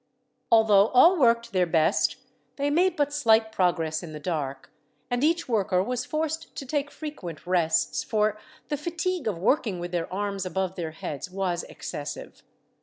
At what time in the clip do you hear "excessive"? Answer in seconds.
11.65-12.41